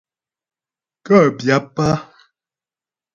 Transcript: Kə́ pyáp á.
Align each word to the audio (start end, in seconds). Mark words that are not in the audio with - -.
Kə́ 1.05 1.21
pyáp 1.37 1.75
á. 1.89 1.89